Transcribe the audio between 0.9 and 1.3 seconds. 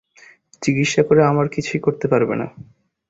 করে